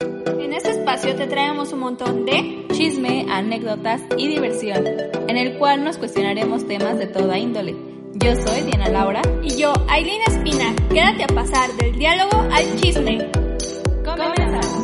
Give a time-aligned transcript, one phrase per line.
[0.00, 4.84] En este espacio te traemos un montón de chisme, anécdotas y diversión,
[5.28, 7.76] en el cual nos cuestionaremos temas de toda índole.
[8.14, 10.74] Yo soy Diana Laura y yo, Aileen Espina.
[10.90, 13.30] Quédate a pasar del diálogo al chisme.
[14.04, 14.83] Comenzamos.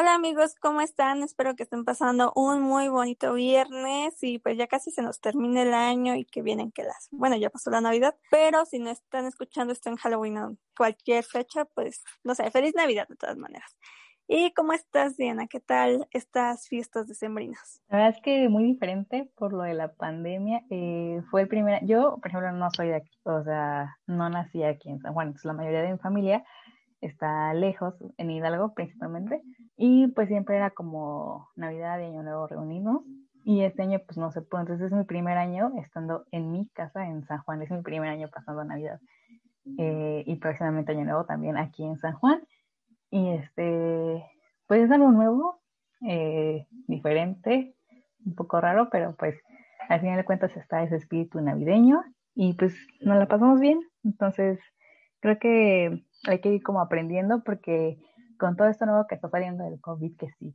[0.00, 1.24] Hola amigos, ¿cómo están?
[1.24, 5.62] Espero que estén pasando un muy bonito viernes y pues ya casi se nos termina
[5.62, 7.08] el año y que vienen que las...
[7.10, 11.24] Bueno, ya pasó la Navidad, pero si no están escuchando esto en Halloween o cualquier
[11.24, 13.76] fecha, pues no sé, feliz Navidad de todas maneras.
[14.28, 15.48] ¿Y cómo estás, Diana?
[15.48, 17.82] ¿Qué tal estas fiestas decembrinas?
[17.88, 20.62] La verdad es que muy diferente por lo de la pandemia.
[20.70, 21.84] Eh, fue el primer...
[21.84, 25.26] Yo, por ejemplo, no soy de aquí, o sea, no nací aquí en San Juan,
[25.26, 26.44] entonces la mayoría de mi familia
[27.00, 29.42] está lejos, en Hidalgo principalmente,
[29.76, 33.04] y pues siempre era como Navidad y Año Nuevo reunimos,
[33.44, 36.68] y este año pues no se pudo, entonces es mi primer año estando en mi
[36.68, 39.00] casa en San Juan, es mi primer año pasando Navidad,
[39.78, 42.42] eh, y próximamente Año Nuevo también aquí en San Juan,
[43.10, 44.24] y este,
[44.66, 45.60] pues es algo nuevo,
[46.06, 47.74] eh, diferente,
[48.26, 49.40] un poco raro, pero pues
[49.88, 52.02] al final de cuentas está ese espíritu navideño,
[52.34, 54.60] y pues nos la pasamos bien, entonces
[55.20, 57.98] creo que hay que ir como aprendiendo porque
[58.38, 60.54] con todo esto nuevo que está saliendo del COVID, que si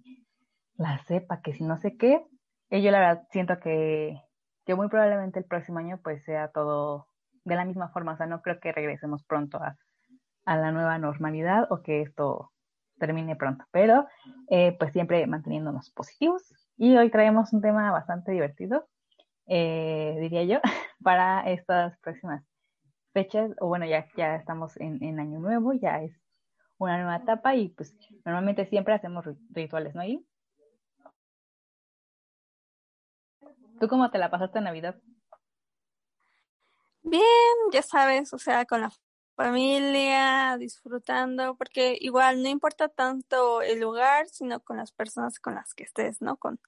[0.76, 2.26] la cepa, que si no sé qué,
[2.70, 4.20] eh, yo la verdad siento que,
[4.66, 7.08] que muy probablemente el próximo año pues sea todo
[7.44, 9.78] de la misma forma, o sea, no creo que regresemos pronto a,
[10.46, 12.52] a la nueva normalidad o que esto
[12.98, 14.08] termine pronto, pero
[14.50, 16.42] eh, pues siempre manteniéndonos positivos.
[16.78, 18.88] Y hoy traemos un tema bastante divertido,
[19.46, 20.60] eh, diría yo,
[21.04, 22.44] para estas próximas
[23.14, 26.12] fechas, o bueno, ya, ya estamos en, en, Año Nuevo, ya es
[26.78, 30.04] una nueva etapa y pues normalmente siempre hacemos rituales, ¿no?
[30.04, 30.26] ¿Y?
[33.80, 34.96] ¿Tú cómo te la pasaste en Navidad?
[37.04, 37.24] Bien,
[37.72, 38.92] ya sabes, o sea, con la
[39.36, 45.74] familia, disfrutando, porque igual no importa tanto el lugar, sino con las personas con las
[45.74, 46.38] que estés, ¿no?
[46.38, 46.60] Con,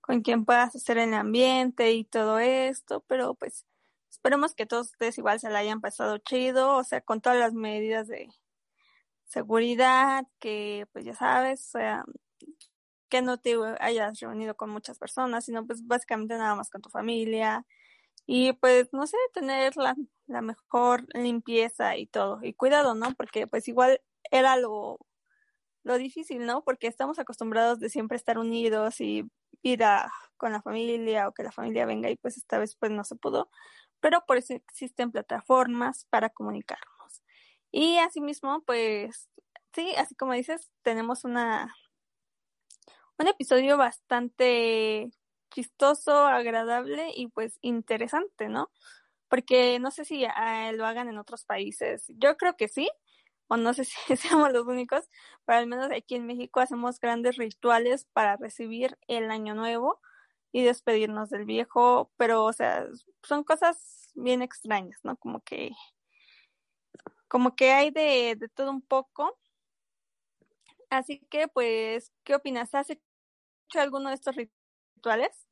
[0.00, 3.66] con quien puedas hacer el ambiente y todo esto, pero pues
[4.12, 7.54] Esperemos que todos ustedes igual se la hayan pasado chido, o sea, con todas las
[7.54, 8.28] medidas de
[9.24, 12.04] seguridad, que pues ya sabes, o sea,
[13.08, 16.90] que no te hayas reunido con muchas personas, sino pues básicamente nada más con tu
[16.90, 17.66] familia
[18.26, 19.96] y pues no sé, tener la,
[20.26, 23.14] la mejor limpieza y todo y cuidado, ¿no?
[23.14, 24.98] Porque pues igual era lo,
[25.84, 26.62] lo difícil, ¿no?
[26.64, 29.24] Porque estamos acostumbrados de siempre estar unidos y
[29.62, 32.92] ir a, con la familia o que la familia venga y pues esta vez pues
[32.92, 33.50] no se pudo
[34.02, 37.22] pero por eso existen plataformas para comunicarnos.
[37.70, 39.30] Y asimismo, pues
[39.72, 41.74] sí, así como dices, tenemos una
[43.18, 45.10] un episodio bastante
[45.52, 48.70] chistoso, agradable y pues interesante, ¿no?
[49.28, 52.06] Porque no sé si ah, lo hagan en otros países.
[52.08, 52.90] Yo creo que sí,
[53.48, 55.08] o no sé si seamos los únicos,
[55.44, 60.00] pero al menos aquí en México hacemos grandes rituales para recibir el año nuevo
[60.52, 62.86] y despedirnos del viejo, pero o sea,
[63.22, 65.16] son cosas bien extrañas, ¿no?
[65.16, 65.72] Como que
[67.28, 69.38] como que hay de, de todo un poco.
[70.90, 72.74] Así que pues, ¿qué opinas?
[72.74, 75.48] ¿Has hecho alguno de estos rituales?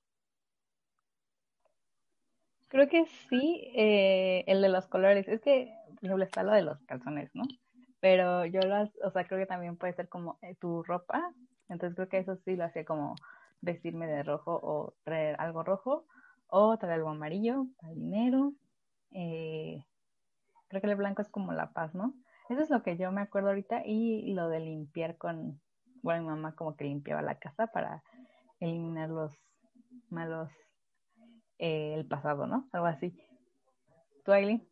[2.69, 5.27] Creo que sí, eh, el de los colores.
[5.27, 7.45] Es que, por ejemplo, está lo de los calzones, ¿no?
[7.99, 11.33] Pero yo lo, o sea, creo que también puede ser como eh, tu ropa.
[11.69, 13.17] Entonces creo que eso sí lo hacía como
[13.61, 16.07] vestirme de rojo o traer algo rojo
[16.49, 18.53] o traer algo amarillo para dinero.
[19.13, 19.85] Eh,
[20.69, 22.15] creo que el blanco es como la paz, ¿no?
[22.49, 25.61] Eso es lo que yo me acuerdo ahorita y lo de limpiar con,
[26.03, 28.03] bueno, mi mamá como que limpiaba la casa para
[28.59, 29.33] eliminar los
[30.09, 30.51] malos,
[31.59, 32.69] eh, el pasado, ¿no?
[32.73, 33.17] Algo así.
[34.25, 34.67] ¿Tú, Aileen?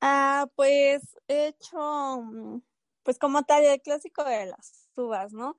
[0.00, 2.60] Ah, pues he hecho, mm,
[3.06, 5.56] pues como tal, el clásico de las subas, ¿no?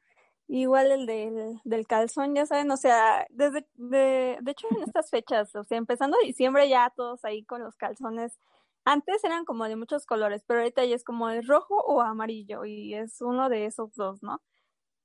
[0.49, 5.09] Igual el del, del calzón, ya saben, o sea, desde, de, de hecho en estas
[5.09, 8.37] fechas, o sea, empezando diciembre ya todos ahí con los calzones,
[8.85, 12.65] antes eran como de muchos colores, pero ahorita ya es como el rojo o amarillo
[12.65, 14.41] y es uno de esos dos, ¿no?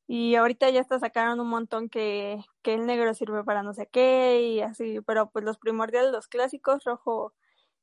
[0.08, 3.86] Y ahorita ya está sacaron un montón que, que el negro sirve para no sé
[3.86, 7.34] qué y así, pero pues los primordiales, los clásicos, rojo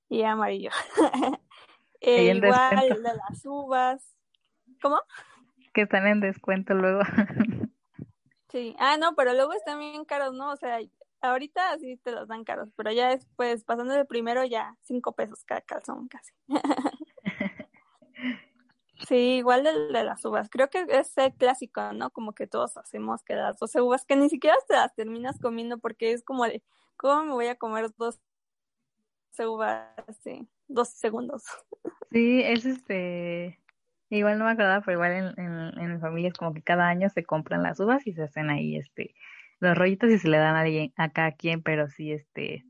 [0.10, 0.72] y amarillo.
[2.02, 4.19] Eh, igual de las uvas.
[4.82, 5.00] ¿Cómo?
[5.74, 7.02] Que están en descuento luego.
[8.50, 10.52] sí, ah, no, pero luego están bien caros, ¿no?
[10.52, 10.80] O sea,
[11.22, 15.44] ahorita sí te los dan caros, pero ya después, pasando de primero, ya cinco pesos
[15.46, 16.34] cada calzón casi.
[19.08, 20.50] sí, igual de, de, las uvas.
[20.50, 22.10] Creo que es el clásico, ¿no?
[22.12, 25.78] Como que todos hacemos que las 12 uvas, que ni siquiera te las terminas comiendo
[25.78, 26.64] porque es como de,
[26.98, 28.20] ¿cómo me voy a comer dos
[29.38, 29.88] uvas?
[30.22, 31.44] Sí, dos segundos.
[32.12, 33.60] Sí, es este.
[34.10, 36.88] Igual no me acordaba, pero igual en, en, en mi familia es como que cada
[36.88, 39.14] año se compran las uvas y se hacen ahí este
[39.60, 42.66] los rollitos y se le dan a, alguien, a cada quien, pero sí, este,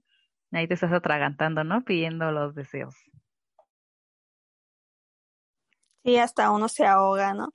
[0.51, 1.83] ahí te estás atragantando, ¿no?
[1.83, 2.95] Pidiendo los deseos.
[6.03, 7.49] Sí, hasta uno se ahoga, ¿no?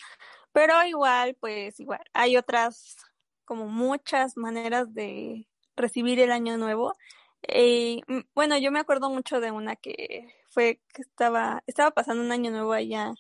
[0.53, 2.97] Pero igual, pues igual, hay otras,
[3.45, 6.95] como muchas maneras de recibir el año nuevo.
[7.43, 8.01] Eh,
[8.35, 12.51] bueno, yo me acuerdo mucho de una que fue que estaba, estaba pasando un año
[12.51, 13.15] nuevo allá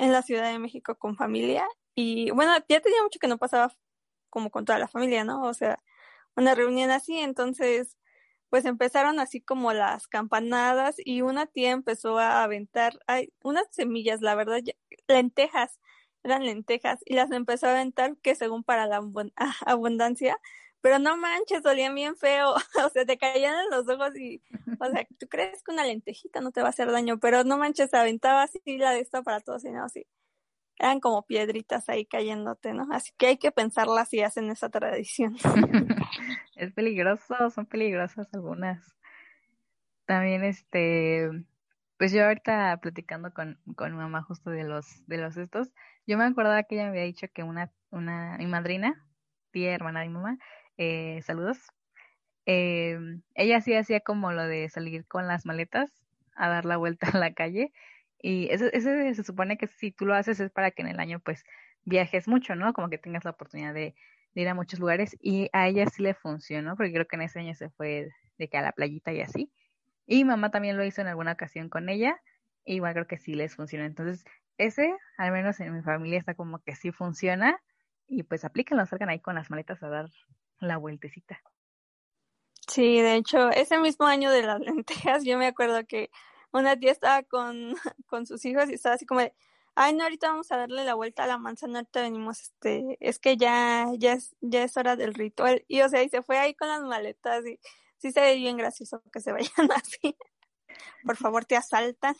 [0.00, 3.76] en la Ciudad de México con familia y bueno, ya tenía mucho que no pasaba
[4.30, 5.42] como con toda la familia, ¿no?
[5.44, 5.78] O sea,
[6.36, 7.98] una reunión así, entonces,
[8.50, 14.22] pues empezaron así como las campanadas y una tía empezó a aventar, ay, unas semillas,
[14.22, 14.60] la verdad,
[15.08, 15.80] lentejas,
[16.24, 19.02] eran lentejas, y las empezó a aventar que según para la
[19.66, 20.38] abundancia,
[20.80, 22.54] pero no manches, olían bien feo,
[22.86, 24.42] o sea, te caían en los ojos y,
[24.78, 27.58] o sea, tú crees que una lentejita no te va a hacer daño, pero no
[27.58, 30.06] manches, aventaba así la de esta para todos y no, así
[30.80, 32.88] eran como piedritas ahí cayéndote, ¿no?
[32.90, 35.36] Así que hay que pensarlas si hacen esa tradición.
[36.56, 38.96] es peligroso, son peligrosas algunas.
[40.06, 41.28] También este,
[41.98, 45.70] pues yo ahorita platicando con, con mi mamá justo de los, de los estos,
[46.06, 49.06] yo me acordaba que ella me había dicho que una, una, mi madrina,
[49.50, 50.38] tía, hermana de mi mamá,
[50.80, 51.58] eh, saludos,
[52.46, 52.98] eh,
[53.34, 55.90] ella sí hacía como lo de salir con las maletas
[56.34, 57.70] a dar la vuelta a la calle
[58.18, 60.98] y ese, ese se supone que si tú lo haces es para que en el
[60.98, 61.44] año pues
[61.84, 62.72] viajes mucho, ¿no?
[62.72, 63.94] Como que tengas la oportunidad de,
[64.34, 67.40] ir a muchos lugares y a ella sí le funcionó, porque creo que en ese
[67.40, 69.52] año se fue de que a la playita y así.
[70.06, 72.18] Y mamá también lo hizo en alguna ocasión con ella,
[72.64, 73.84] igual creo que sí les funcionó.
[73.84, 74.24] Entonces,
[74.56, 77.60] ese, al menos en mi familia, está como que sí funciona,
[78.06, 80.08] y pues aplíquenlo, salgan ahí con las maletas a dar
[80.60, 81.42] la vueltecita.
[82.68, 86.10] Sí, de hecho, ese mismo año de las lentejas, yo me acuerdo que
[86.52, 87.74] una tía estaba con,
[88.06, 89.34] con sus hijos y estaba así como de,
[89.74, 93.18] ay no, ahorita vamos a darle la vuelta a la manzana, ahorita venimos, este, es
[93.18, 95.64] que ya, ya es, ya es hora del ritual.
[95.68, 97.58] Y o sea, y se fue ahí con las maletas y
[97.98, 100.16] sí se ve bien gracioso que se vayan así.
[101.04, 102.14] Por favor, te asaltan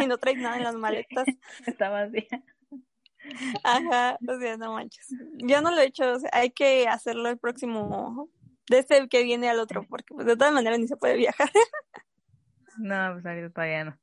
[0.00, 1.26] y no traes nada en las maletas.
[1.66, 2.44] Está bien
[3.64, 5.08] Ajá, o sea, no manches.
[5.34, 8.28] Yo no lo he hecho, o sea, hay que hacerlo el próximo,
[8.68, 11.50] desde el que viene al otro, porque pues de todas maneras ni se puede viajar.
[12.78, 13.98] No, pues ahorita todavía no.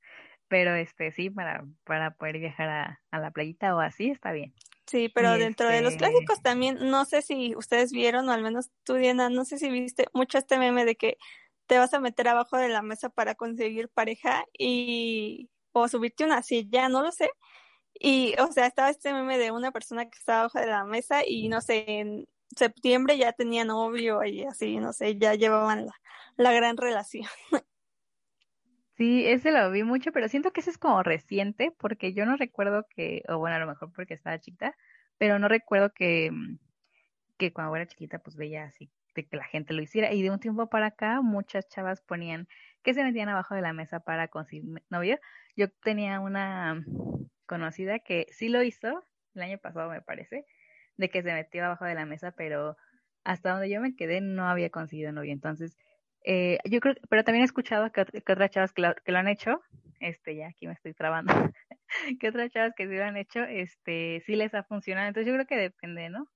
[0.49, 4.53] Pero este sí, para, para poder viajar a, a la playita o así está bien.
[4.85, 8.41] Sí, pero dentro de los este clásicos también, no sé si ustedes vieron, o al
[8.41, 11.17] menos tú, Diana, no sé si viste mucho este meme de que
[11.65, 16.41] te vas a meter abajo de la mesa para conseguir pareja y o subirte una
[16.41, 17.29] silla, no lo sé.
[17.99, 21.21] Y, o sea, estaba este meme de una persona que estaba abajo de la mesa
[21.25, 25.93] y, no sé, en septiembre ya tenía novio y así, no sé, ya llevaban la,
[26.37, 27.27] la gran relación.
[28.97, 32.35] Sí, ese lo vi mucho, pero siento que ese es como reciente, porque yo no
[32.35, 34.75] recuerdo que, o bueno, a lo mejor porque estaba chiquita,
[35.19, 36.57] pero no recuerdo que, mm,
[37.37, 40.13] que cuando era chiquita pues veía así de que la gente lo hiciera.
[40.13, 42.47] Y de un tiempo para acá muchas chavas ponían
[42.83, 45.19] que se metían abajo de la mesa para conseguir novio.
[45.55, 46.83] Yo tenía una
[47.47, 50.45] conocida que sí lo hizo, el año pasado me parece,
[50.97, 52.77] de que se metió abajo de la mesa, pero
[53.23, 55.33] hasta donde yo me quedé no había conseguido novio.
[55.33, 55.77] Entonces,
[56.23, 59.61] eh, yo creo, pero también he escuchado que, otras chavas que lo, han hecho,
[59.99, 61.33] este, ya aquí me estoy trabando,
[62.19, 65.07] que otras chavas que sí lo han hecho, este, sí les ha funcionado.
[65.07, 66.29] Entonces yo creo que depende, ¿no?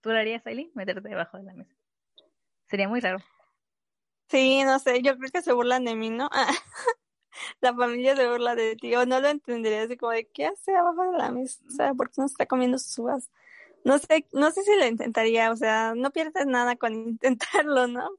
[0.00, 0.70] ¿Tú lo harías, Aileen?
[0.74, 1.74] Meterte debajo de la mesa.
[2.68, 3.18] Sería muy raro.
[4.28, 6.28] Sí, no sé, yo creo que se burlan de mí, ¿no?
[7.60, 10.74] la familia se burla de ti, o no lo entendería así como de, ¿qué hace
[10.74, 11.60] abajo de la mesa?
[11.66, 13.30] O sea, ¿por qué no está comiendo sus uvas?
[13.84, 18.10] No sé, no sé si lo intentaría, o sea, no pierdes nada con intentarlo, ¿no?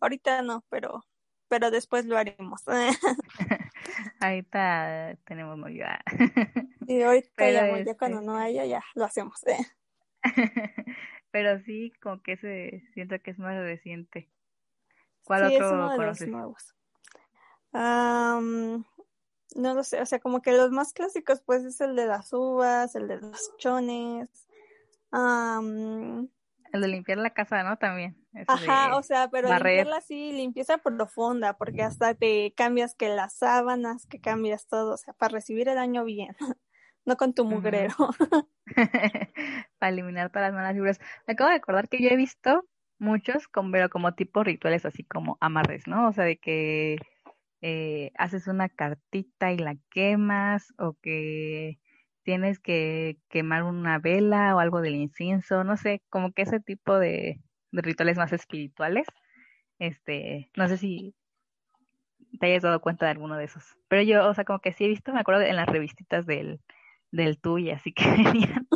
[0.00, 1.04] Ahorita no, pero
[1.52, 2.62] pero después lo haremos.
[4.20, 5.84] ahorita tenemos novio.
[6.88, 9.46] y ahorita ya, cuando no este haya, ya lo hacemos.
[9.46, 9.58] ¿eh?
[11.30, 14.30] pero sí, como que se siento que es más reciente.
[15.24, 16.74] ¿Cuál otro es uno de Los nuevos.
[17.72, 18.84] No
[19.74, 22.94] lo sé, o sea, como que los más clásicos, pues es el de las uvas,
[22.94, 24.48] el de los chones.
[25.12, 27.76] el de limpiar la casa, ¿no?
[27.76, 28.16] También.
[28.46, 34.06] Ajá, o sea, pero limpiarla así, limpieza profunda, porque hasta te cambias que las sábanas,
[34.06, 36.34] que cambias todo, o sea, para recibir el año bien,
[37.04, 37.94] no con tu mugrero.
[39.78, 41.00] para eliminar todas las malas vibras.
[41.26, 42.66] Me acabo de acordar que yo he visto
[42.98, 46.08] muchos, pero como tipo rituales así como amarres, ¿no?
[46.08, 46.96] O sea, de que
[47.62, 51.78] eh, haces una cartita y la quemas, o que
[52.24, 56.98] tienes que quemar una vela o algo del incienso, no sé, como que ese tipo
[56.98, 57.40] de,
[57.72, 59.06] rituales más espirituales.
[59.78, 61.14] Este, no sé si
[62.38, 63.76] te hayas dado cuenta de alguno de esos.
[63.88, 66.60] Pero yo, o sea, como que sí he visto, me acuerdo en las revistitas del,
[67.12, 68.66] del y así que venían.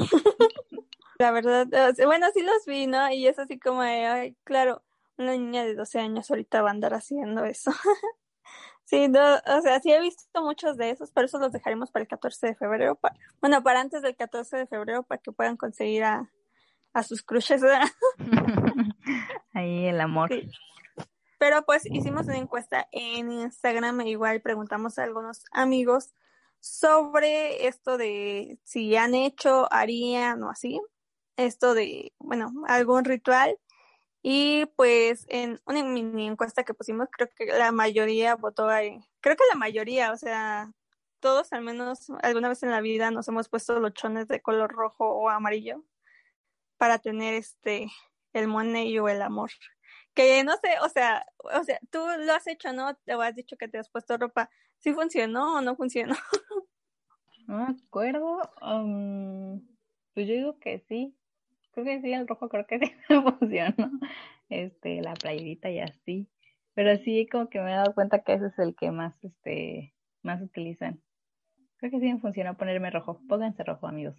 [1.18, 1.66] La verdad,
[2.04, 3.10] bueno, sí los vi, ¿no?
[3.10, 4.82] Y es así como, ay, claro,
[5.16, 7.72] una niña de 12 años ahorita va a andar haciendo eso.
[8.86, 12.04] Sí, no, o sea, sí he visto muchos de esos, pero eso los dejaremos para
[12.04, 12.98] el 14 de febrero.
[13.40, 16.30] bueno, para antes del 14 de febrero, para que puedan conseguir a,
[16.92, 17.62] a sus crushes.
[19.52, 20.30] Ahí el amor.
[21.38, 26.14] Pero pues hicimos una encuesta en Instagram e igual preguntamos a algunos amigos
[26.60, 30.80] sobre esto de si han hecho, harían o así,
[31.36, 33.58] esto de, bueno, algún ritual
[34.28, 38.98] y pues en una mini encuesta que pusimos, creo que la mayoría votó ahí.
[39.20, 40.72] Creo que la mayoría, o sea,
[41.20, 45.08] todos al menos alguna vez en la vida nos hemos puesto lochones de color rojo
[45.08, 45.84] o amarillo
[46.76, 47.86] para tener este
[48.32, 49.52] el money o el amor.
[50.12, 52.96] Que no sé, o sea, o sea, tú lo has hecho, ¿no?
[52.96, 54.50] Te has dicho que te has puesto ropa.
[54.78, 56.16] ¿Sí funcionó o no funcionó?
[57.46, 58.40] No me acuerdo.
[58.60, 59.64] Um,
[60.14, 61.16] pues yo digo que sí
[61.76, 63.90] creo que sí, el rojo creo que sí me funcionó,
[64.48, 66.28] este, la playerita y así,
[66.74, 69.94] pero sí como que me he dado cuenta que ese es el que más, este,
[70.22, 71.02] más utilizan.
[71.76, 74.16] Creo que sí me funciona ponerme rojo, pónganse rojo amigos.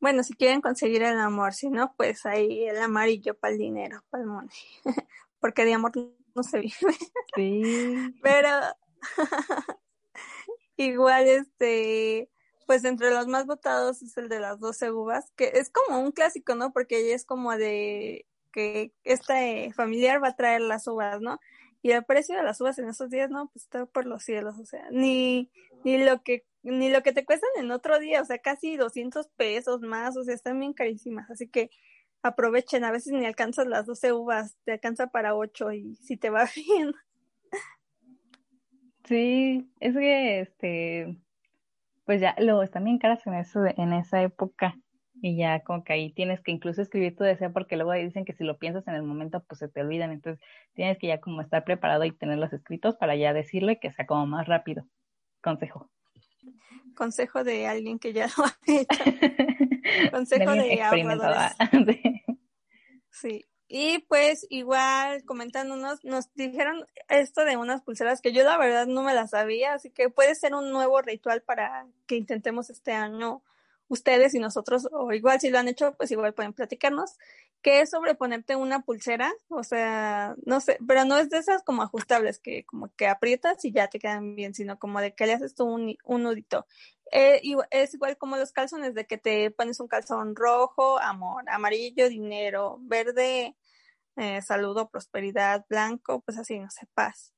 [0.00, 4.04] Bueno, si quieren conseguir el amor, si no, pues ahí el amarillo para el dinero,
[4.10, 4.50] para el money,
[5.40, 5.92] porque de amor
[6.34, 6.74] no se vive.
[7.34, 7.62] Sí.
[8.22, 8.50] Pero
[10.76, 12.28] igual este
[12.66, 16.12] pues entre los más votados es el de las 12 uvas, que es como un
[16.12, 16.72] clásico, ¿no?
[16.72, 21.38] Porque es como de que este familiar va a traer las uvas, ¿no?
[21.82, 24.58] Y el precio de las uvas en esos días, no, pues está por los cielos,
[24.58, 25.50] o sea, ni,
[25.84, 29.28] ni lo que ni lo que te cuestan en otro día, o sea, casi 200
[29.36, 31.70] pesos más, o sea, están bien carísimas, así que
[32.22, 36.28] aprovechen, a veces ni alcanzas las 12 uvas, te alcanza para 8 y si te
[36.28, 36.92] va bien.
[39.04, 41.16] Sí, es que este
[42.06, 44.76] pues ya luego están bien caras en eso en esa época.
[45.22, 48.34] Y ya como que ahí tienes que incluso escribir tu deseo porque luego dicen que
[48.34, 50.12] si lo piensas en el momento pues se te olvidan.
[50.12, 50.44] Entonces
[50.74, 54.26] tienes que ya como estar preparado y tenerlos escritos para ya decirle que sea como
[54.26, 54.86] más rápido.
[55.42, 55.90] Consejo.
[56.94, 59.04] Consejo de alguien que ya lo ha hecho.
[60.12, 60.80] Consejo de,
[61.84, 62.22] de
[63.10, 68.86] sí y pues igual comentándonos, nos dijeron esto de unas pulseras que yo la verdad
[68.86, 72.92] no me las sabía, así que puede ser un nuevo ritual para que intentemos este
[72.92, 73.42] año
[73.88, 77.16] ustedes y nosotros, o igual si lo han hecho, pues igual pueden platicarnos,
[77.62, 81.62] que es sobre ponerte una pulsera, o sea, no sé, pero no es de esas
[81.62, 85.26] como ajustables que como que aprietas y ya te quedan bien, sino como de que
[85.26, 86.66] le haces tú un, un nudito.
[87.12, 87.40] Eh,
[87.70, 92.78] es igual como los calzones, de que te pones un calzón rojo, amor, amarillo, dinero,
[92.82, 93.56] verde,
[94.16, 97.32] eh, saludo, prosperidad, blanco, pues así, no sé, paz.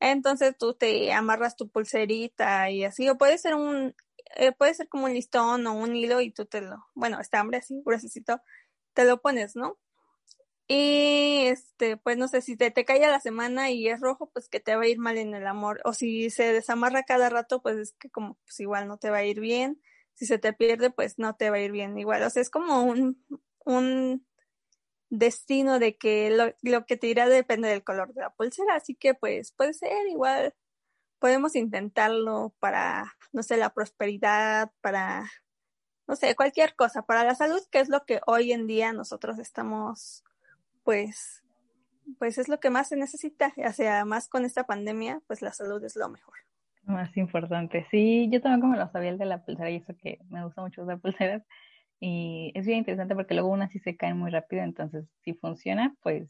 [0.00, 3.94] Entonces tú te amarras tu pulserita y así, o puede ser un,
[4.36, 7.58] eh, puede ser como un listón o un hilo y tú te lo, bueno, estambre
[7.58, 8.40] así, gruesecito,
[8.94, 9.78] te lo pones, ¿no?
[10.66, 14.30] Y este, pues no sé, si te, te cae a la semana y es rojo,
[14.32, 15.80] pues que te va a ir mal en el amor.
[15.84, 19.18] O si se desamarra cada rato, pues es que como pues igual no te va
[19.18, 19.82] a ir bien.
[20.14, 22.22] Si se te pierde, pues no te va a ir bien igual.
[22.22, 23.22] O sea, es como un,
[23.64, 24.26] un
[25.10, 28.76] destino de que lo, lo que te irá depende del color de la pulsera.
[28.76, 30.54] Así que pues puede ser igual.
[31.24, 35.24] Podemos intentarlo para, no sé, la prosperidad, para,
[36.06, 39.38] no sé, cualquier cosa, para la salud, que es lo que hoy en día nosotros
[39.38, 40.22] estamos
[40.82, 41.42] pues,
[42.18, 45.54] pues es lo que más se necesita, o sea, más con esta pandemia, pues la
[45.54, 46.34] salud es lo mejor.
[46.82, 50.18] Más importante, sí, yo también como lo sabía el de la pulsera y eso que
[50.28, 51.42] me gusta mucho usar pulseras
[52.00, 55.94] y es bien interesante porque luego unas sí se caen muy rápido, entonces si funciona,
[56.02, 56.28] pues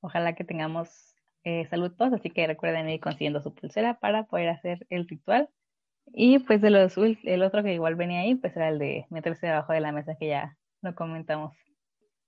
[0.00, 4.48] ojalá que tengamos eh, salud todos, así que recuerden ir consiguiendo su pulsera para poder
[4.48, 5.48] hacer el ritual.
[6.12, 9.46] Y pues de los el otro que igual venía ahí, pues era el de meterse
[9.46, 11.54] debajo de la mesa que ya lo comentamos.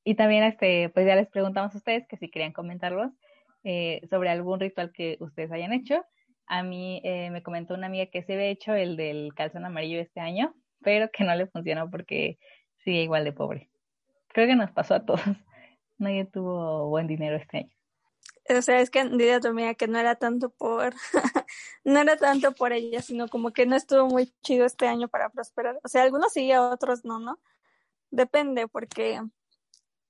[0.04, 3.12] Y también, este, pues ya les preguntamos a ustedes que si querían comentarlos
[3.64, 6.04] eh, sobre algún ritual que ustedes hayan hecho.
[6.46, 10.00] A mí eh, me comentó una amiga que se había hecho el del calzón amarillo
[10.00, 12.38] este año, pero que no le funcionó porque
[12.78, 13.70] sigue igual de pobre.
[14.28, 15.20] Creo que nos pasó a todos.
[15.98, 17.79] nadie tuvo buen dinero este año.
[18.58, 20.94] O sea, es que diría tu amiga que no era tanto por,
[21.84, 25.30] no era tanto por ella, sino como que no estuvo muy chido este año para
[25.30, 25.78] prosperar.
[25.84, 27.38] O sea, algunos sí, otros no, ¿no?
[28.10, 29.20] Depende, porque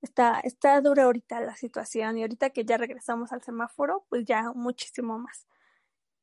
[0.01, 4.51] está, está dura ahorita la situación y ahorita que ya regresamos al semáforo, pues ya
[4.53, 5.47] muchísimo más.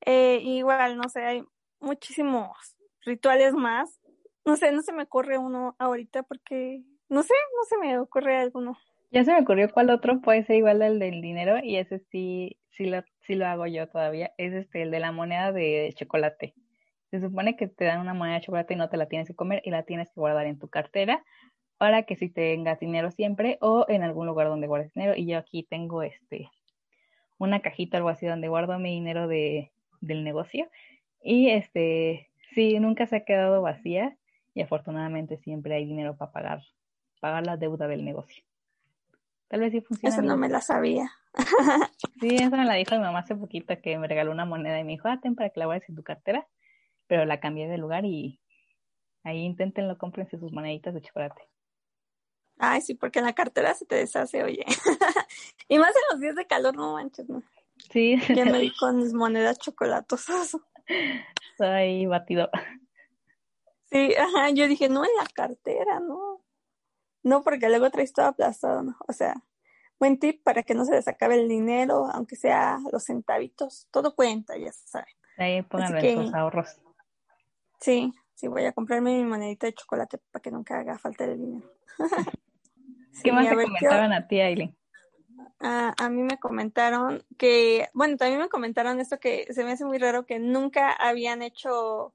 [0.01, 1.45] Eh, igual, no sé, hay
[1.81, 4.01] muchísimos rituales más.
[4.45, 8.39] No sé, no se me ocurre uno ahorita porque, no sé, no se me ocurre
[8.39, 8.79] alguno.
[9.11, 12.59] Ya se me ocurrió cuál otro puede ser igual al del dinero y ese sí,
[12.71, 16.55] sí lo, sí lo hago yo todavía, es este, el de la moneda de chocolate.
[17.11, 19.35] Se supone que te dan una moneda de chocolate y no te la tienes que
[19.35, 21.25] comer y la tienes que guardar en tu cartera
[21.79, 25.15] para que si tengas dinero siempre o en algún lugar donde guardes dinero.
[25.17, 26.51] Y yo aquí tengo este
[27.39, 30.69] una cajita algo así donde guardo mi dinero de, del negocio.
[31.23, 34.17] Y este, sí, nunca se ha quedado vacía
[34.55, 36.63] y afortunadamente siempre hay dinero para pagar,
[37.21, 38.45] pagar la deuda del negocio.
[39.49, 40.15] Tal vez sí funciona.
[40.15, 41.11] Eso no me la sabía.
[42.21, 44.85] sí, eso me la dijo mi mamá hace poquito que me regaló una moneda y
[44.85, 46.47] me dijo, ah, ten para que la guardes en tu cartera.
[47.07, 48.41] Pero la cambié de lugar y
[49.25, 51.49] ahí inténtenlo, cómprense sus moneditas de chocolate.
[52.59, 54.65] Ay, sí, porque en la cartera se te deshace, oye.
[55.69, 57.43] y más en los días de calor, no manches, ¿no?
[57.91, 58.17] Sí.
[58.35, 60.57] Ya me di con mis monedas chocolatosas.
[61.59, 62.51] Ay, batido.
[63.91, 66.43] Sí, ajá, yo dije, no en la cartera, no.
[67.23, 68.97] No, porque luego traes todo aplastado, ¿no?
[69.07, 69.35] O sea,
[69.99, 74.15] buen tip para que no se les acabe el dinero, aunque sea los centavitos, todo
[74.15, 75.15] cuenta, ya se saben.
[75.37, 76.77] Ahí pónganlo en sus ahorros.
[77.81, 81.39] Sí, sí, voy a comprarme mi monedita de chocolate para que nunca haga falta el
[81.39, 81.73] dinero.
[83.23, 84.77] ¿Qué más te comentaron a ti, Aileen?
[85.61, 89.85] A, a mí me comentaron que, bueno, también me comentaron esto que se me hace
[89.85, 92.15] muy raro que nunca habían hecho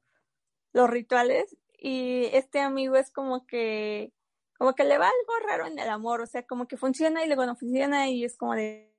[0.72, 4.14] los rituales y este amigo es como que
[4.58, 7.28] como que le va algo raro en el amor, o sea, como que funciona y
[7.28, 8.94] luego no funciona y es como de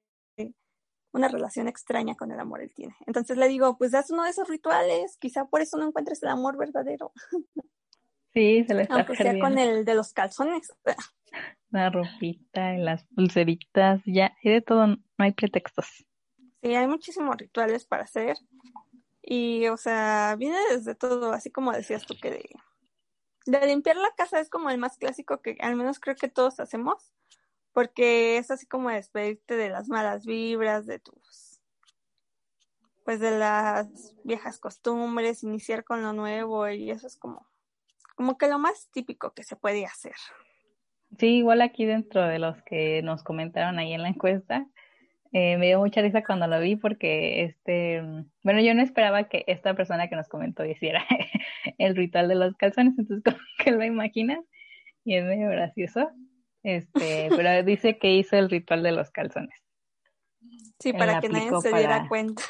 [1.15, 2.97] una relación extraña con el amor él tiene.
[3.07, 6.29] Entonces le digo, pues haz uno de esos rituales, quizá por eso no encuentres el
[6.29, 7.13] amor verdadero.
[8.33, 10.73] Sí, se le está Aunque sea con el de los calzones.
[11.71, 16.05] La ropita, las pulseritas, ya, y de todo, no hay pretextos.
[16.63, 18.37] Sí, hay muchísimos rituales para hacer.
[19.21, 22.49] Y, o sea, viene desde todo, así como decías tú que de
[23.47, 26.61] de limpiar la casa es como el más clásico que al menos creo que todos
[26.61, 27.13] hacemos,
[27.73, 31.61] porque es así como despedirte de las malas vibras, de tus,
[33.05, 37.47] pues de las viejas costumbres, iniciar con lo nuevo y eso es como,
[38.15, 40.15] como que lo más típico que se puede hacer.
[41.19, 44.67] Sí, igual aquí dentro de los que nos comentaron ahí en la encuesta,
[45.37, 48.01] eh, me dio mucha risa cuando lo vi porque, este,
[48.45, 51.05] bueno, yo no esperaba que esta persona que nos comentó hiciera
[51.79, 54.39] el ritual de los calzones, entonces como que lo imaginas
[55.05, 56.09] y es medio gracioso.
[56.63, 59.61] Este, pero dice que hizo el ritual de los calzones.
[60.79, 62.43] Sí, para que nadie se diera cuenta.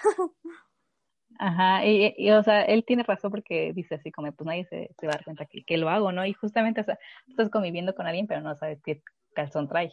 [1.38, 5.06] Ajá, y, o sea, él tiene razón porque dice así como, pues nadie se, se
[5.06, 6.26] va a dar cuenta que, que, lo hago, ¿no?
[6.26, 9.02] Y justamente, o sea, estás conviviendo con alguien, pero no sabes qué
[9.34, 9.90] calzón trae,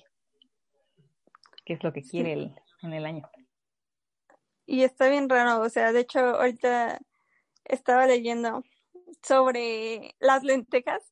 [1.63, 3.29] qué es lo que quiere el, en el año.
[4.65, 6.99] Y está bien raro, o sea, de hecho, ahorita
[7.65, 8.63] estaba leyendo
[9.21, 11.11] sobre las lentejas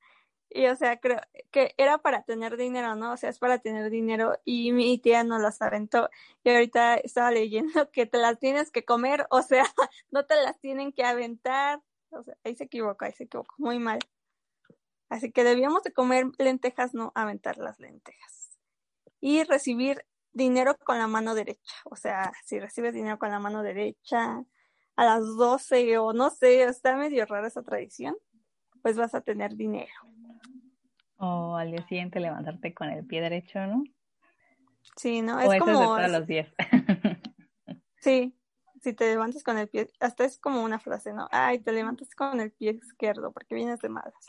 [0.50, 1.20] y, o sea, creo
[1.52, 3.14] que era para tener dinero, ¿no?
[3.14, 6.10] O sea, es para tener dinero y mi tía no las aventó
[6.44, 9.64] y ahorita estaba leyendo que te las tienes que comer, o sea,
[10.12, 13.80] no te las tienen que aventar, o sea, ahí se equivocó, ahí se equivocó, muy
[13.80, 14.00] mal.
[15.10, 18.60] Así que debíamos de comer lentejas, no aventar las lentejas.
[19.22, 21.76] Y recibir dinero con la mano derecha.
[21.86, 24.44] O sea, si recibes dinero con la mano derecha
[24.96, 28.16] a las 12 o no sé, está medio rara esa tradición,
[28.82, 29.92] pues vas a tener dinero.
[31.18, 33.84] O al día siguiente levantarte con el pie derecho, ¿no?
[34.96, 35.40] Sí, ¿no?
[35.40, 35.72] Es como...
[35.72, 36.48] Es de todos los días.
[38.02, 38.36] sí,
[38.82, 41.28] si te levantas con el pie, hasta es como una frase, ¿no?
[41.32, 44.26] Ay, te levantas con el pie izquierdo porque vienes de malas.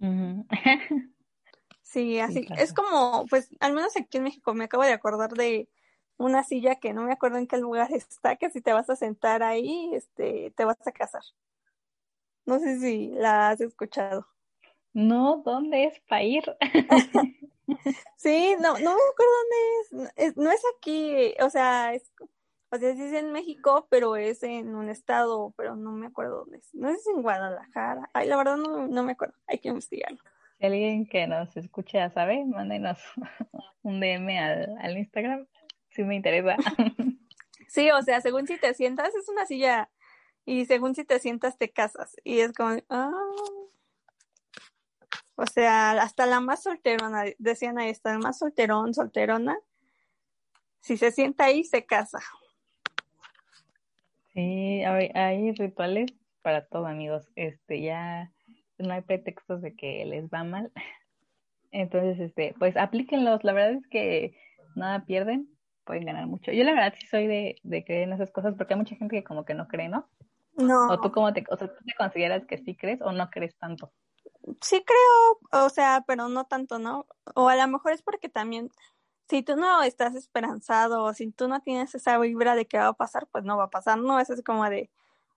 [1.94, 5.68] Sí, así es como, pues al menos aquí en México me acabo de acordar de
[6.16, 8.96] una silla que no me acuerdo en qué lugar está, que si te vas a
[8.96, 11.22] sentar ahí, este, te vas a casar.
[12.46, 14.26] No sé si la has escuchado.
[14.92, 16.42] No, ¿dónde es para ir?
[18.16, 19.32] sí, no, no me acuerdo
[19.92, 20.36] dónde es.
[20.36, 22.10] No es aquí, o sea, es,
[22.72, 26.38] o sea, sí es en México, pero es en un estado, pero no me acuerdo
[26.38, 26.74] dónde es.
[26.74, 28.10] No es en Guadalajara.
[28.14, 29.36] Ay, la verdad no, no me acuerdo.
[29.46, 30.18] Hay que investigarlo
[30.66, 32.98] alguien que nos escuche sabe, mándenos
[33.82, 35.46] un DM al, al Instagram,
[35.90, 36.56] si me interesa.
[37.66, 39.90] Sí, o sea, según si te sientas, es una silla
[40.44, 43.10] y según si te sientas te casas y es como, ah.
[45.34, 49.58] o sea, hasta la más solterona, decían ahí, está el más solterón, solterona,
[50.78, 52.20] si se sienta ahí, se casa.
[54.34, 57.28] Sí, hay, rituales para todo, amigos.
[57.34, 58.32] Este, ya
[58.84, 60.72] no hay pretextos de que les va mal.
[61.70, 63.42] Entonces, este, pues aplíquenlos.
[63.42, 64.36] La verdad es que
[64.76, 65.48] nada pierden,
[65.84, 66.52] pueden ganar mucho.
[66.52, 69.16] Yo la verdad sí soy de, de creer en esas cosas porque hay mucha gente
[69.16, 70.08] que como que no cree, ¿no?
[70.56, 70.88] No.
[70.88, 73.56] O tú cómo te, o sea, ¿tú te consideras que sí crees o no crees
[73.58, 73.92] tanto.
[74.60, 77.06] Sí creo, o sea, pero no tanto, ¿no?
[77.34, 78.70] O a lo mejor es porque también
[79.28, 82.88] si tú no estás esperanzado o si tú no tienes esa vibra de que va
[82.88, 84.20] a pasar, pues no va a pasar, ¿no?
[84.20, 84.90] Es así como de,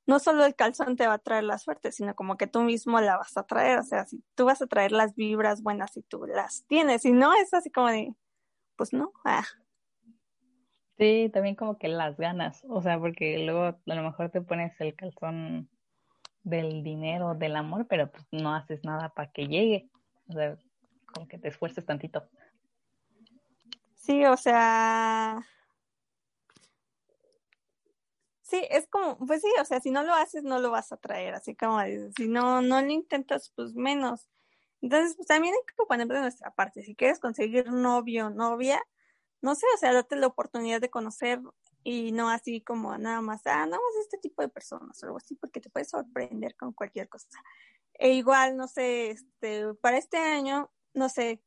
[0.07, 2.99] no solo el calzón te va a traer la suerte, sino como que tú mismo
[3.01, 6.01] la vas a traer, o sea, si tú vas a traer las vibras buenas y
[6.01, 8.15] tú las tienes, y no es así como de,
[8.77, 9.45] pues no, ah.
[10.97, 14.79] Sí, también como que las ganas, o sea, porque luego a lo mejor te pones
[14.81, 15.69] el calzón
[16.43, 19.89] del dinero, del amor, pero pues no haces nada para que llegue,
[20.29, 20.57] o sea,
[21.13, 22.27] como que te esfuerces tantito.
[23.95, 25.45] Sí, o sea,
[28.47, 30.97] sí, es como, pues sí, o sea, si no lo haces, no lo vas a
[30.97, 31.79] traer, así como
[32.17, 34.29] si no, no lo intentas, pues menos.
[34.81, 38.81] Entonces, pues también hay que poner de nuestra parte, si quieres conseguir novio novia,
[39.41, 41.41] no sé, o sea, date la oportunidad de conocer
[41.83, 45.17] y no así como nada más, ah, no, más este tipo de personas o algo
[45.17, 47.27] así, porque te puedes sorprender con cualquier cosa.
[47.93, 51.41] E igual, no sé, este, para este año, no sé,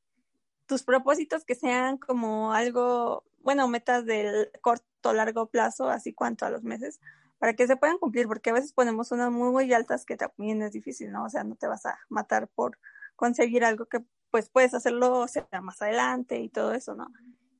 [0.66, 6.46] tus propósitos que sean como algo, bueno, metas del corto o largo plazo, así cuanto
[6.46, 7.00] a los meses,
[7.38, 10.62] para que se puedan cumplir, porque a veces ponemos unas muy, muy altas que también
[10.62, 11.24] es difícil, ¿no?
[11.24, 12.78] O sea, no te vas a matar por
[13.16, 17.08] conseguir algo que pues puedes hacerlo o sea, más adelante y todo eso, ¿no?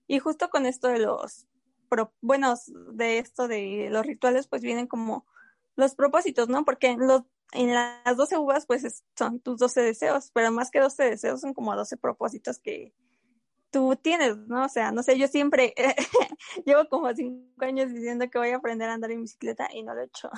[0.07, 1.47] Y justo con esto de los,
[2.21, 5.27] buenos, de esto de los rituales, pues vienen como
[5.77, 6.65] los propósitos, ¿no?
[6.65, 6.97] Porque
[7.53, 11.55] en las 12 uvas, pues son tus 12 deseos, pero más que 12 deseos son
[11.55, 12.93] como 12 propósitos que
[13.71, 14.65] tú tienes, ¿no?
[14.65, 15.75] O sea, no sé, yo siempre
[16.67, 19.95] llevo como 5 años diciendo que voy a aprender a andar en bicicleta y no
[19.95, 20.31] lo he hecho.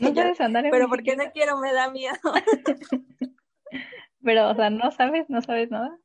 [0.00, 2.16] No quieres andar en Pero porque no quiero, me da miedo.
[4.22, 5.28] pero, o sea, ¿no sabes?
[5.28, 5.98] ¿No sabes nada?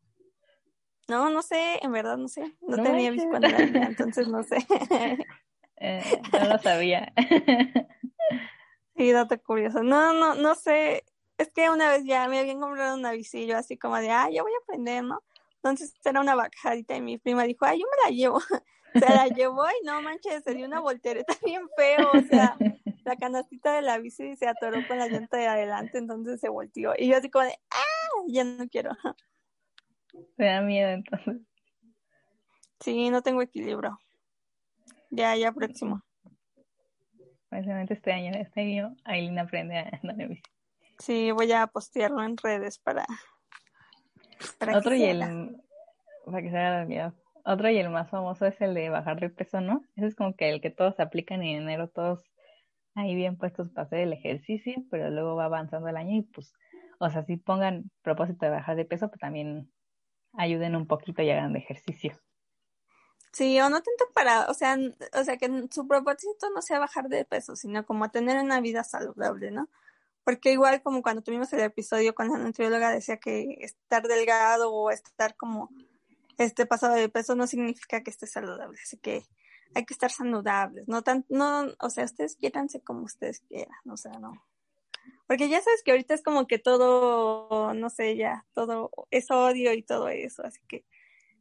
[1.08, 2.56] No, no sé, en verdad no sé.
[2.62, 4.58] No, tenía bici cuando era entonces no sé.
[5.77, 7.13] eh, no lo sabía.
[8.95, 9.84] Sí, dato curioso.
[9.84, 11.03] No, no, no sé.
[11.38, 14.29] Es que una vez ya me habían comprado una bici yo así como de, ah,
[14.32, 15.21] ya voy a aprender, ¿no?
[15.63, 18.39] Entonces era una bajadita y mi prima dijo, ay, yo me la llevo.
[18.93, 22.12] Se la llevó y no manches, se dio una voltereta bien feo.
[22.13, 22.56] O sea,
[23.06, 26.93] la canastita de la bici se atoró con la llanta de adelante, entonces se volteó.
[26.95, 28.91] Y yo así como de, ah, ya no quiero.
[30.38, 31.38] Me da miedo entonces.
[32.82, 33.97] Sí, no tengo equilibrio.
[35.10, 36.04] Ya, ya próximo.
[37.49, 40.43] Precisamente este año, este año, Aileen aprende a andar en bici.
[40.99, 43.08] Sí, voy a postearlo en redes para.
[44.65, 45.19] Para Otro y el.
[46.26, 47.12] Para que se
[47.45, 49.84] Otro y el más famoso es el de bajar de peso, ¿no?
[49.95, 52.23] Ese es como que el que todos aplican y en enero todos
[52.95, 56.54] ahí bien puestos para hacer el ejercicio, pero luego va avanzando el año y pues,
[56.99, 59.71] o sea, si pongan propósito de bajar de peso, pues también
[60.34, 62.13] ayuden un poquito y hagan de ejercicio.
[63.32, 64.78] Sí, o no tanto para, o sea,
[65.19, 68.84] o sea, que su propósito no sea bajar de peso, sino como tener una vida
[68.84, 69.69] saludable, ¿no?
[70.23, 74.89] Porque igual como cuando tuvimos el episodio con la nutrióloga decía que estar delgado o
[74.89, 75.69] estar como
[76.38, 79.23] este pasado de peso no significa que esté saludable, así que
[79.75, 83.97] hay que estar saludables, no tan, no, o sea, ustedes quiéranse como ustedes quieran, o
[83.97, 84.43] sea, no.
[85.27, 89.73] Porque ya sabes que ahorita es como que todo, no sé, ya, todo es odio
[89.73, 90.86] y todo eso, así que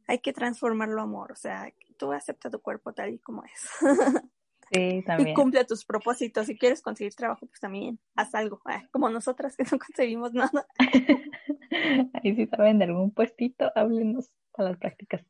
[0.07, 3.69] hay que transformarlo amor, o sea, tú acepta tu cuerpo tal y como es.
[4.73, 5.29] Sí, también.
[5.29, 6.47] Y cumple tus propósitos.
[6.47, 10.65] Si quieres conseguir trabajo, pues también haz algo, ah, como nosotras que no conseguimos nada.
[12.13, 15.23] Ahí sí saben de algún puestito, háblenos a las prácticas.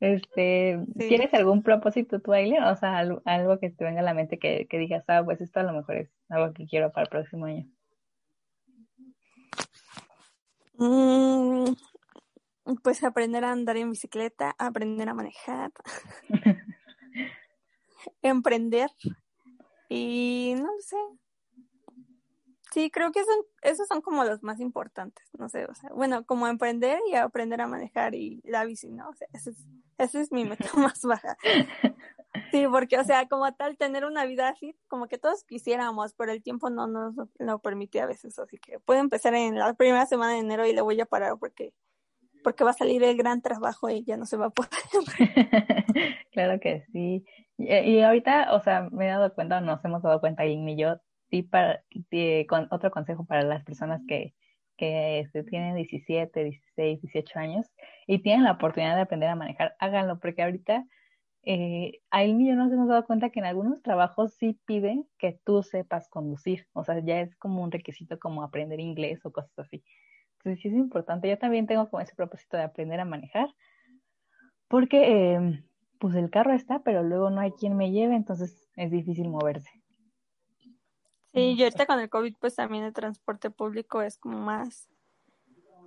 [0.00, 2.62] Este, ¿Tienes algún propósito tú, Aileen?
[2.62, 5.58] O sea, algo, que te venga a la mente que, que, digas, ah, pues esto
[5.58, 7.66] a lo mejor es algo que quiero para el próximo año.
[10.74, 11.72] Mm,
[12.84, 15.72] pues aprender a andar en bicicleta, aprender a manejar,
[18.22, 18.90] emprender
[19.88, 20.96] y no sé.
[22.72, 26.26] Sí, creo que son, esos son como los más importantes, no sé, o sea, bueno,
[26.26, 29.08] como emprender y aprender a manejar y la bici, ¿no?
[29.08, 29.66] O sea, ese es,
[29.96, 31.38] ese es mi meta más baja.
[32.50, 36.30] Sí, porque, o sea, como tal, tener una vida así, como que todos quisiéramos, pero
[36.30, 40.04] el tiempo no nos lo permite a veces, así que puedo empezar en la primera
[40.04, 41.72] semana de enero y le voy a parar porque
[42.42, 44.70] porque va a salir el gran trabajo y ya no se va a poder.
[46.32, 47.24] claro que sí.
[47.58, 50.96] Y, ahorita, o sea, me he dado cuenta, nos hemos dado cuenta, y yo,
[51.30, 51.82] sí, para,
[52.48, 54.34] con otro consejo para las personas que,
[54.76, 57.66] que este, tienen 17, 16, 18 años
[58.06, 60.86] y tienen la oportunidad de aprender a manejar, háganlo, porque ahorita
[61.42, 65.06] eh, a él y yo nos hemos dado cuenta que en algunos trabajos sí piden
[65.18, 69.32] que tú sepas conducir, o sea, ya es como un requisito como aprender inglés o
[69.32, 69.82] cosas así.
[70.38, 71.28] Entonces sí es importante.
[71.28, 73.48] Yo también tengo como ese propósito de aprender a manejar,
[74.68, 75.64] porque em,
[75.98, 79.70] pues el carro está, pero luego no hay quien me lleve, entonces es difícil moverse.
[81.32, 84.88] Sí, y ahorita con el COVID pues también el transporte público es como más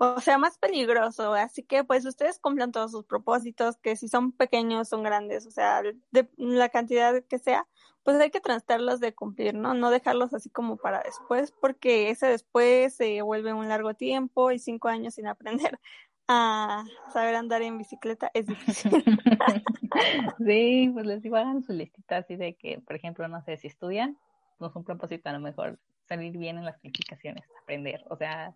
[0.02, 1.34] o sea, más peligroso.
[1.34, 5.52] Así que pues ustedes cumplan todos sus propósitos, que si son pequeños, son grandes, o
[5.52, 7.68] sea, de la cantidad que sea,
[8.04, 9.76] pues hay que tratarlos de cumplir, ¿no?
[9.76, 14.58] No dejarlos así como para después, porque ese después se vuelve un largo tiempo y
[14.58, 15.80] cinco años sin aprender
[16.28, 16.84] a
[17.14, 18.92] saber andar en bicicleta es difícil.
[20.48, 23.68] sí, pues les digo, hagan su listita así de que, por ejemplo, no sé, si
[23.68, 24.18] estudian,
[24.60, 28.56] no es un propósito a lo mejor salir bien en las calificaciones, aprender, o sea,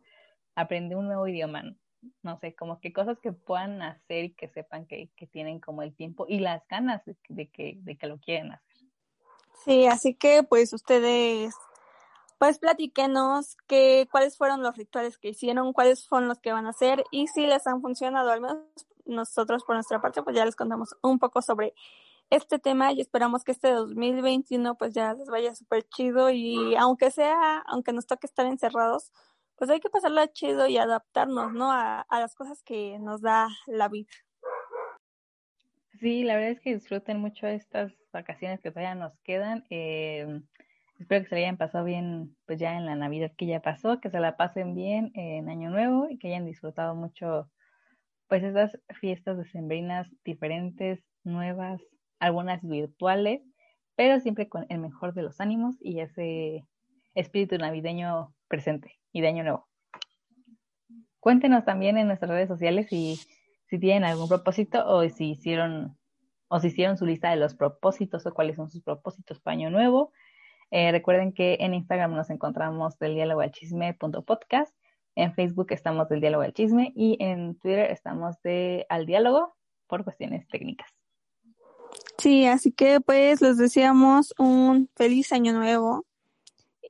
[0.56, 1.64] aprender un nuevo idioma,
[2.24, 5.96] no sé, como que cosas que puedan hacer y que sepan que, tienen como el
[5.96, 8.76] tiempo y las ganas de, que, de que lo quieren hacer.
[9.64, 11.56] Sí, así que pues ustedes,
[12.38, 16.70] pues platíquenos que, cuáles fueron los rituales que hicieron, cuáles fueron los que van a
[16.70, 18.58] hacer y si les han funcionado, al menos
[19.06, 21.74] nosotros por nuestra parte, pues ya les contamos un poco sobre
[22.30, 27.12] este tema y esperamos que este 2021 pues ya les vaya súper chido y aunque
[27.12, 29.12] sea, aunque nos toque estar encerrados,
[29.58, 31.72] pues hay que pasarla chido y adaptarnos, ¿no?
[31.72, 34.12] A, las cosas que nos da la vida.
[36.00, 39.66] Sí, la verdad es que disfruten mucho estas vacaciones que todavía nos quedan.
[39.70, 40.42] Eh,
[41.00, 44.10] espero que se hayan pasado bien, pues ya en la Navidad que ya pasó, que
[44.10, 47.50] se la pasen bien en Año Nuevo y que hayan disfrutado mucho,
[48.28, 51.82] pues estas fiestas decembrinas diferentes, nuevas,
[52.20, 53.42] algunas virtuales,
[53.96, 56.66] pero siempre con el mejor de los ánimos y ese
[57.14, 59.68] espíritu navideño presente y de Año Nuevo.
[61.22, 63.18] Cuéntenos también en nuestras redes sociales si,
[63.68, 65.98] si tienen algún propósito o si hicieron
[66.50, 69.70] o si hicieron su lista de los propósitos o cuáles son sus propósitos para Año
[69.72, 70.12] Nuevo.
[70.70, 74.76] Eh, recuerden que en Instagram nos encontramos del diálogo al chisme.podcast,
[75.16, 79.56] en Facebook estamos del diálogo al chisme y en Twitter estamos de al diálogo
[79.88, 80.90] por cuestiones técnicas.
[82.18, 86.06] Sí, así que pues les deseamos un feliz año nuevo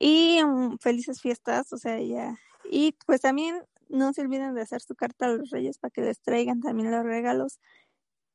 [0.00, 2.36] y um, felices fiestas, o sea, ya.
[2.70, 6.02] Y pues también no se olviden de hacer su carta a los reyes para que
[6.02, 7.60] les traigan también los regalos,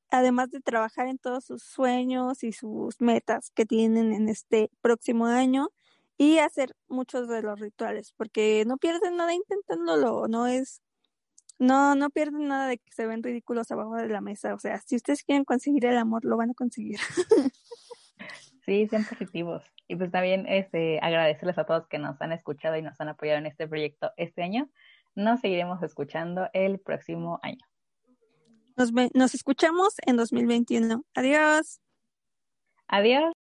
[0.09, 5.25] además de trabajar en todos sus sueños y sus metas que tienen en este próximo
[5.25, 5.69] año
[6.17, 10.81] y hacer muchos de los rituales, porque no pierden nada intentándolo, no es,
[11.57, 14.81] no, no pierden nada de que se ven ridículos abajo de la mesa, o sea,
[14.85, 16.99] si ustedes quieren conseguir el amor, lo van a conseguir.
[18.65, 19.63] Sí, sean positivos.
[19.87, 23.39] Y pues también este, agradecerles a todos que nos han escuchado y nos han apoyado
[23.39, 24.69] en este proyecto este año.
[25.15, 27.65] Nos seguiremos escuchando el próximo año.
[28.77, 31.03] Nos, nos escuchamos en 2021.
[31.15, 31.81] Adiós.
[32.87, 33.40] Adiós.